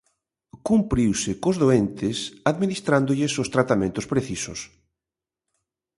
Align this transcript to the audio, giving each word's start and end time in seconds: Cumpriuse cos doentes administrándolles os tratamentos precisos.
Cumpriuse 0.67 1.31
cos 1.43 1.57
doentes 1.63 2.17
administrándolles 2.51 3.33
os 3.43 3.51
tratamentos 3.55 4.05
precisos. 4.11 4.59